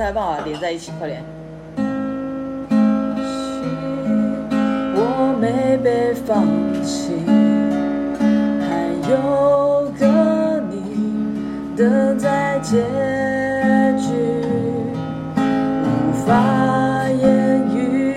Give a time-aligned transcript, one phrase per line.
[0.00, 1.22] 头才我才办法连在一起，快点。
[4.96, 6.42] 我没被放
[6.82, 7.12] 弃，
[8.66, 10.74] 还有个你
[11.76, 12.78] 等在结
[13.98, 14.08] 局，
[15.84, 15.86] 无
[16.24, 16.32] 法
[17.10, 18.14] 言喻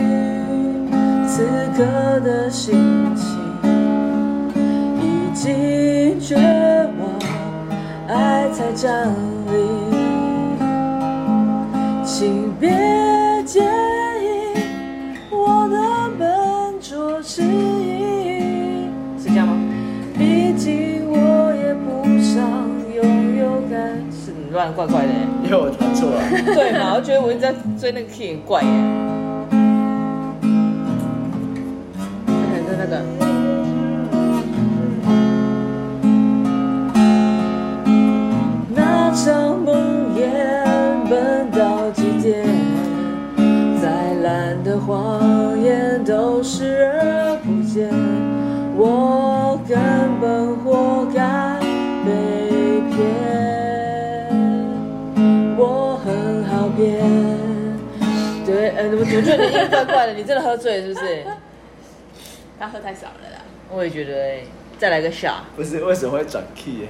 [1.27, 1.43] 此
[1.75, 1.83] 刻
[2.21, 3.27] 的心情，
[5.01, 7.11] 已经绝望，
[8.07, 8.89] 爱才降
[9.47, 9.82] 临
[12.63, 12.71] 别
[13.43, 14.55] 介意
[15.29, 18.87] 我的笨拙迟疑，
[19.21, 19.53] 是这样吗？
[20.17, 22.39] 毕竟我也不想
[22.95, 25.11] 拥有感，是你乱怪怪的，
[25.43, 26.21] 因为我弹错了。
[26.55, 26.93] 对嘛？
[26.95, 28.69] 我觉得我一直在追那个 key 很怪耶。
[32.25, 33.03] 看看那个。
[39.13, 39.52] 谎
[47.43, 47.89] 不见，
[48.75, 49.77] 我根
[50.21, 51.59] 本活该
[52.05, 52.97] 被骗。
[55.57, 56.99] 我很好骗，
[58.45, 61.23] 对，哎，我我觉得你音怪怪的，你真的喝醉了是不是？
[62.59, 63.39] 他喝太少了啦。
[63.69, 64.39] 我也觉得，哎，
[64.77, 65.41] 再来个 shot。
[65.55, 66.87] 不是，为什么会转 key？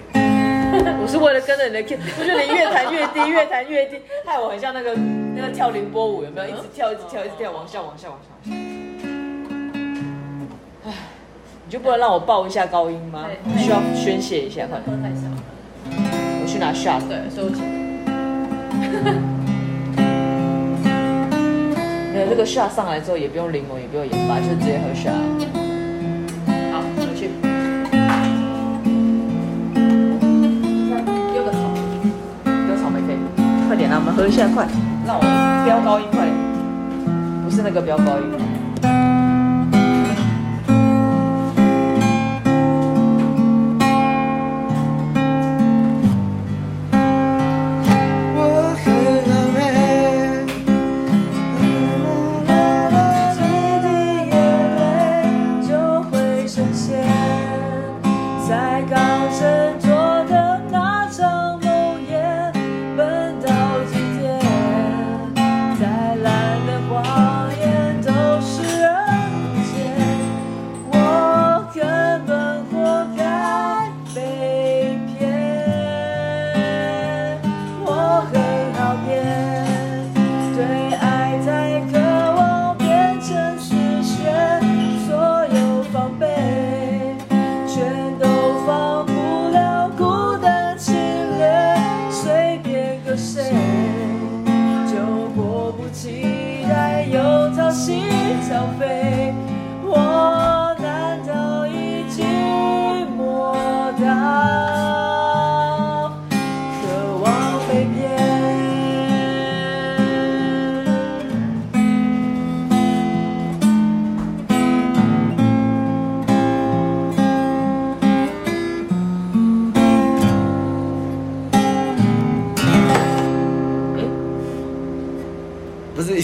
[1.01, 4.95] 我是为了跟着你的 key，我觉得你越弹越低，越弹越低，害我很像那个
[5.35, 6.47] 那个跳凌波舞，有没有？
[6.47, 8.82] 一直跳，一直跳，一直跳，往下，往下，往下。
[10.85, 10.91] 哎，
[11.65, 13.25] 你就不能让我报一下高音吗？
[13.57, 14.97] 需要宣泄一下，快点。
[14.97, 15.37] 喝太少了。
[16.41, 17.01] 我去拿 shot。
[17.07, 17.61] 对，收起。
[22.13, 25.13] 没有这个 shot 上来之后，也不用柠檬，也不用盐巴，就是直接喝 shot。
[33.95, 34.67] 我们喝一下，快！
[35.05, 35.21] 让我
[35.65, 36.33] 飙高音，快点！
[37.45, 38.52] 不是那个飙高音。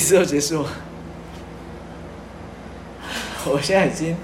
[0.09, 0.65] 之后结束，
[3.45, 4.17] 我现在已经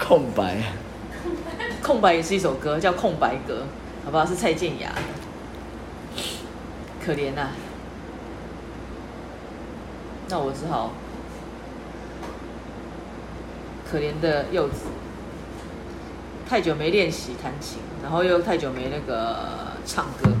[0.00, 0.56] 空白。
[1.80, 3.54] 空白也是一首歌，叫《空白格》，
[4.04, 4.26] 好不好？
[4.26, 4.90] 是蔡健雅。
[7.06, 7.50] 可怜呐、啊，
[10.28, 10.90] 那我只好
[13.88, 14.86] 可怜的柚子，
[16.48, 19.36] 太久没练习弹琴，然后又太久没那个
[19.86, 20.32] 唱歌。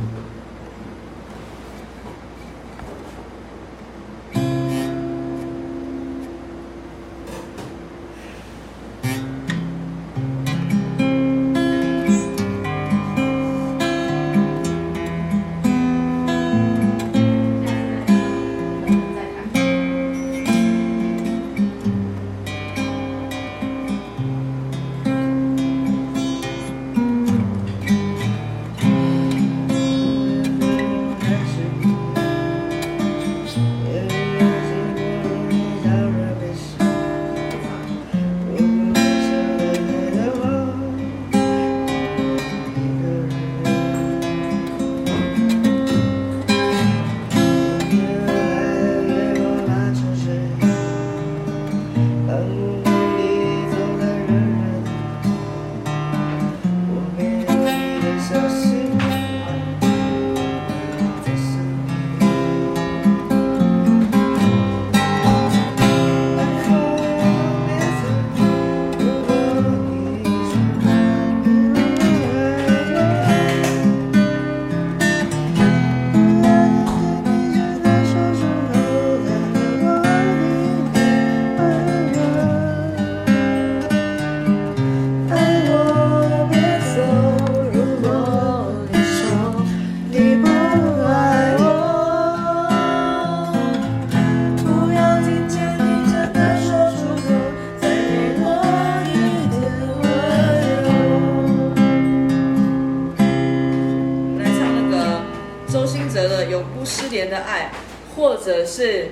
[108.80, 109.10] 是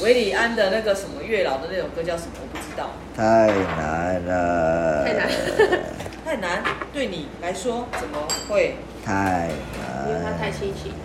[0.00, 2.32] 韦礼安的那个什么月老的那首歌叫什么？
[2.40, 5.28] 我不知道，太难了，太难
[6.24, 6.64] 太难。
[6.94, 8.76] 对你来说怎么会？
[9.04, 10.52] 太难因为他太难。
[10.52, 10.96] 清醒了，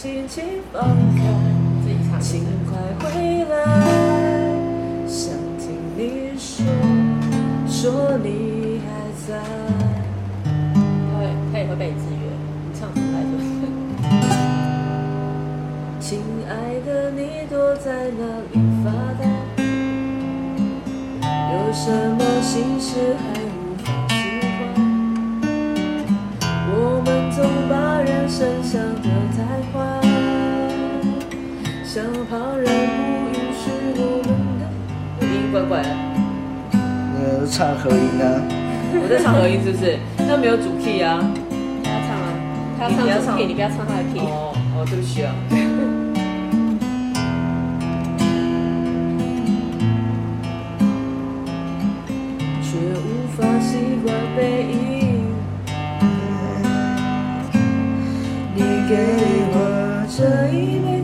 [0.00, 0.80] 轻轻放
[1.16, 1.22] 开？
[2.20, 3.10] 请快回
[3.46, 3.56] 来，
[5.08, 6.64] 想听你说，
[7.66, 8.86] 说你还
[9.26, 9.34] 在。
[10.44, 10.48] 他
[11.18, 12.30] 会，他也会被制约。
[12.62, 13.28] 你唱什么来着。
[15.98, 18.22] 亲爱的，你躲在哪
[18.52, 18.54] 里
[18.84, 18.86] 发
[19.18, 19.26] 呆？
[21.52, 23.24] 有什么心事还
[35.58, 35.88] 怪怪的，
[36.70, 38.24] 那唱合音呢？
[38.94, 39.98] 我在唱和音是不是？
[40.18, 41.18] 那没有主 key 啊。
[41.82, 42.30] 他要唱啊，
[42.78, 44.20] 他要你你要唱唱主 key，你不要唱他的 key。
[44.20, 45.34] 哦哦，对不起啊。
[52.62, 55.34] 却无法习惯背影，
[58.54, 58.94] 你给
[59.50, 60.18] 我这
[60.54, 60.97] 一辈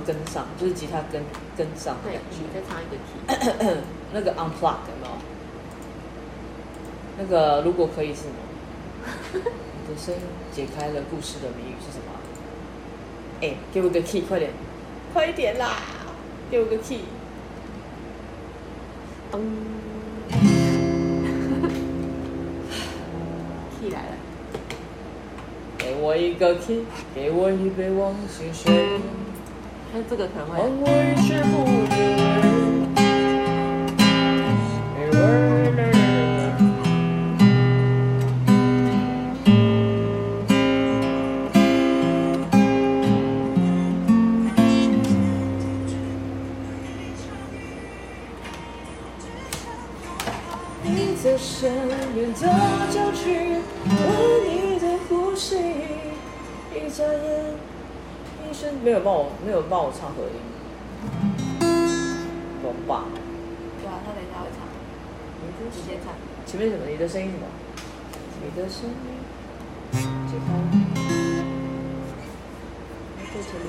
[0.00, 1.22] 跟上，就是吉他跟
[1.56, 2.48] 跟上的对感，觉你。
[2.52, 3.80] 再唱一个 key。
[4.12, 5.12] 那个 unplug 有没有？
[7.18, 8.36] 那个如果可以是什么？
[9.88, 10.20] 你的声音
[10.52, 12.12] 解开了故事的谜语是什么？
[13.40, 14.50] 哎，给我个 key，快点，
[15.12, 15.76] 快一点啦！
[16.50, 17.00] 给我个 key。
[19.30, 19.40] 咚。
[23.78, 24.16] key 来了。
[25.78, 26.84] 给我一个 key，
[27.14, 28.98] 给我一杯忘情水，
[29.92, 31.86] 那这个可能会。
[59.86, 60.34] 我唱和音，
[62.60, 63.06] 怎么办？
[63.80, 64.66] 对啊，他等一下会唱。
[65.70, 66.12] 直接唱。
[66.44, 66.82] 前面什么？
[66.90, 67.46] 你的声音什么？
[68.42, 68.90] 你的声音，
[70.26, 70.48] 解开。
[73.32, 73.64] 在这里。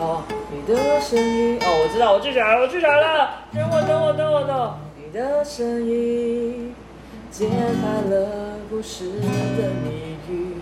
[0.00, 0.70] 哦，你的
[1.00, 3.30] 声音，哦，我知道我去哪了我去哪了。
[3.50, 6.74] 等我等我等我等你的声音
[7.30, 9.08] 解开了故事
[9.56, 10.56] 的谜语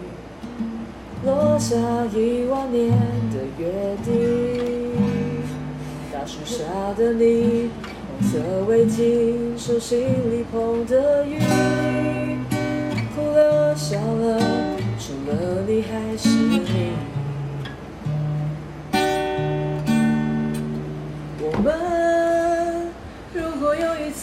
[1.24, 1.74] 落下
[2.14, 2.92] 一万年
[3.32, 4.92] 的约定
[6.12, 6.62] 大树下
[6.96, 7.70] 的你
[8.06, 9.98] 红色围巾手心
[10.30, 11.40] 里捧的雨。
[13.16, 14.38] 哭了笑了
[14.96, 17.05] 除了你还是你。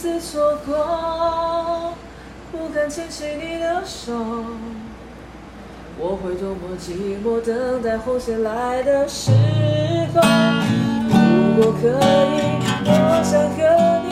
[0.04, 1.94] 次错过
[2.52, 4.12] 不敢牵起你的手
[5.98, 9.30] 我会多么寂寞等待红线来的时
[10.12, 10.20] 候
[11.08, 14.03] 如果可以我想和